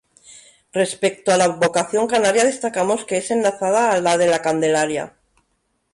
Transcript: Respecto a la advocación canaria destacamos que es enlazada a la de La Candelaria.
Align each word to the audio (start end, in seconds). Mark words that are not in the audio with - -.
Respecto 0.73 1.31
a 1.31 1.37
la 1.37 1.43
advocación 1.43 2.07
canaria 2.07 2.43
destacamos 2.43 3.05
que 3.05 3.17
es 3.17 3.29
enlazada 3.29 3.91
a 3.91 4.01
la 4.01 4.17
de 4.17 4.25
La 4.25 4.41
Candelaria. 4.41 5.13